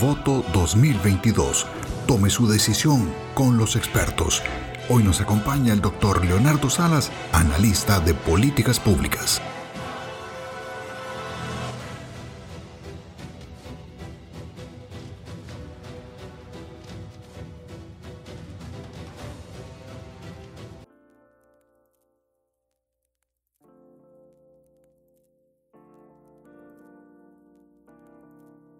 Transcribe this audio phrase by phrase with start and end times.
[0.00, 1.66] Voto 2022.
[2.06, 4.42] Tome su decisión con los expertos.
[4.90, 9.40] Hoy nos acompaña el doctor Leonardo Salas, analista de políticas públicas.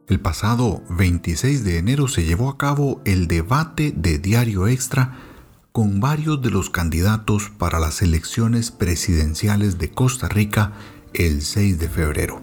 [0.09, 5.19] El pasado 26 de enero se llevó a cabo el debate de Diario Extra
[5.73, 10.75] con varios de los candidatos para las elecciones presidenciales de Costa Rica
[11.13, 12.41] el 6 de febrero.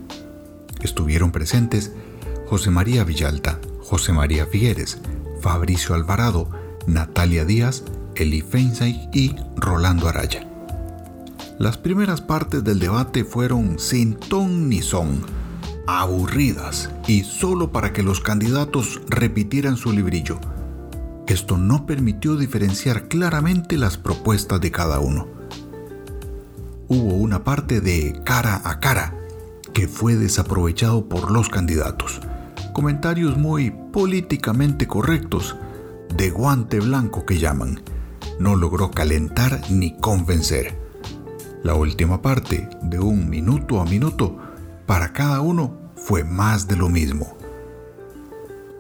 [0.82, 1.94] Estuvieron presentes
[2.48, 5.00] José María Villalta, José María Figueres,
[5.40, 6.50] Fabricio Alvarado,
[6.86, 10.50] Natalia Díaz, Eli Feinsay y Rolando Araya.
[11.60, 15.22] Las primeras partes del debate fueron sin ton ni son,
[15.88, 20.40] aburridas y solo para que los candidatos repitieran su librillo.
[21.28, 25.28] Esto no permitió diferenciar claramente las propuestas de cada uno.
[26.88, 29.18] Hubo una parte de cara a cara
[29.74, 32.22] que fue desaprovechado por los candidatos.
[32.74, 35.56] Comentarios muy políticamente correctos,
[36.16, 37.82] de guante blanco que llaman.
[38.40, 40.78] No logró calentar ni convencer.
[41.64, 44.38] La última parte, de un minuto a minuto,
[44.86, 47.38] para cada uno fue más de lo mismo.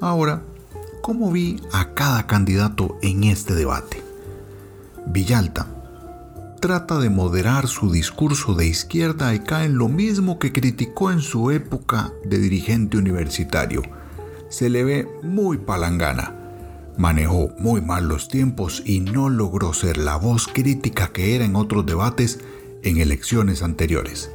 [0.02, 0.42] Ahora,
[1.02, 4.04] ¿cómo vi a cada candidato en este debate?
[5.08, 5.68] Villalta
[6.64, 11.20] trata de moderar su discurso de izquierda y cae en lo mismo que criticó en
[11.20, 13.82] su época de dirigente universitario.
[14.48, 16.34] Se le ve muy palangana.
[16.98, 21.58] Manejó muy mal los tiempos y no logró ser la voz crítica que era en
[21.58, 22.40] otros debates
[22.82, 24.32] en elecciones anteriores.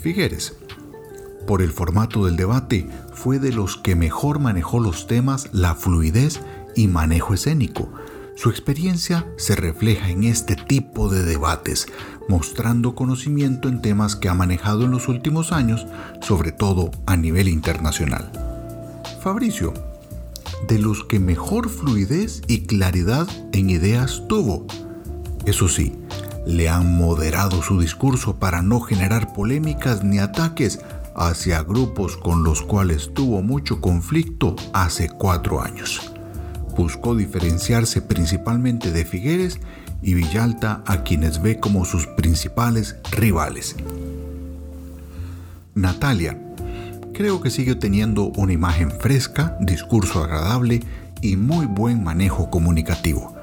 [0.00, 0.54] Figueres
[1.50, 6.40] por el formato del debate, fue de los que mejor manejó los temas, la fluidez
[6.76, 7.90] y manejo escénico.
[8.36, 11.88] Su experiencia se refleja en este tipo de debates,
[12.28, 15.88] mostrando conocimiento en temas que ha manejado en los últimos años,
[16.22, 18.30] sobre todo a nivel internacional.
[19.20, 19.74] Fabricio,
[20.68, 24.66] de los que mejor fluidez y claridad en ideas tuvo.
[25.46, 25.96] Eso sí,
[26.46, 30.80] le han moderado su discurso para no generar polémicas ni ataques,
[31.14, 36.12] hacia grupos con los cuales tuvo mucho conflicto hace cuatro años.
[36.76, 39.60] Buscó diferenciarse principalmente de Figueres
[40.02, 43.76] y Villalta a quienes ve como sus principales rivales.
[45.74, 46.38] Natalia,
[47.12, 50.80] creo que sigue teniendo una imagen fresca, discurso agradable
[51.20, 53.39] y muy buen manejo comunicativo.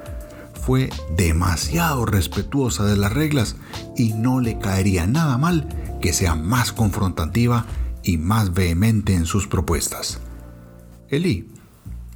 [0.67, 3.55] Fue demasiado respetuosa de las reglas
[3.95, 5.65] y no le caería nada mal
[6.01, 7.65] que sea más confrontativa
[8.03, 10.19] y más vehemente en sus propuestas.
[11.07, 11.47] Eli,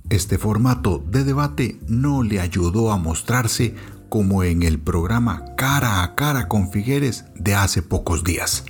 [0.09, 3.73] este formato de debate no le ayudó a mostrarse
[4.09, 8.65] como en el programa Cara a Cara con Figueres de hace pocos días.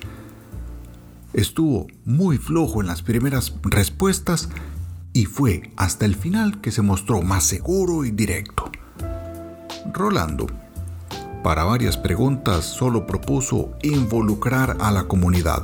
[1.34, 4.50] Estuvo muy flojo en las primeras respuestas
[5.12, 8.71] y fue hasta el final que se mostró más seguro y directo.
[9.92, 10.48] Rolando
[11.44, 15.64] para varias preguntas solo propuso involucrar a la comunidad,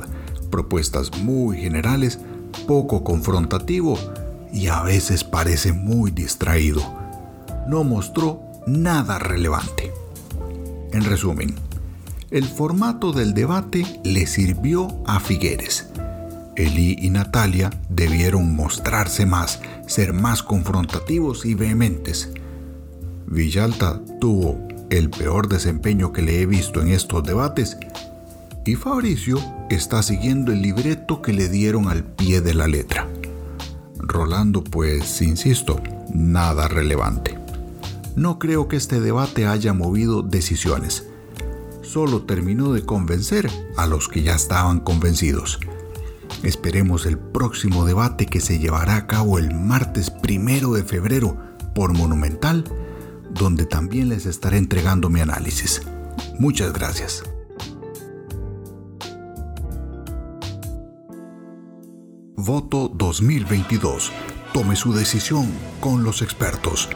[0.50, 2.18] propuestas muy generales,
[2.66, 3.96] poco confrontativo
[4.52, 6.82] y a veces parece muy distraído.
[7.68, 9.92] No mostró nada relevante.
[10.92, 11.54] En resumen,
[12.32, 15.90] el formato del debate le sirvió a Figueres.
[16.56, 22.32] Eli y Natalia debieron mostrarse más, ser más confrontativos y vehementes.
[23.30, 24.58] Villalta tuvo
[24.88, 27.76] el peor desempeño que le he visto en estos debates,
[28.64, 33.06] y Fabricio está siguiendo el libreto que le dieron al pie de la letra.
[33.98, 35.80] Rolando, pues, insisto,
[36.12, 37.38] nada relevante.
[38.16, 41.04] No creo que este debate haya movido decisiones.
[41.82, 45.60] Solo terminó de convencer a los que ya estaban convencidos.
[46.42, 51.36] Esperemos el próximo debate que se llevará a cabo el martes primero de febrero
[51.74, 52.64] por Monumental
[53.30, 55.82] donde también les estaré entregando mi análisis.
[56.38, 57.22] Muchas gracias.
[62.36, 64.12] Voto 2022.
[64.52, 66.88] Tome su decisión con los expertos.